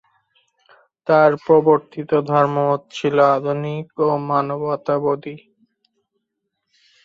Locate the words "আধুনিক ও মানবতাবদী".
3.35-5.35